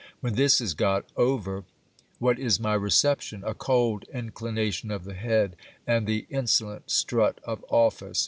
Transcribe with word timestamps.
When 0.19 0.33
this 0.33 0.59
is 0.59 0.73
got 0.73 1.05
over, 1.15 1.63
what 2.17 2.39
is 2.39 2.59
my 2.59 2.73
reception? 2.73 3.43
A 3.45 3.53
cold 3.53 4.05
inclination 4.11 4.89
of 4.89 5.03
the 5.03 5.13
head, 5.13 5.55
and 5.85 6.07
the 6.07 6.25
in! 6.31 6.47
solent 6.47 6.89
strut 6.89 7.37
of 7.43 7.63
office. 7.69 8.19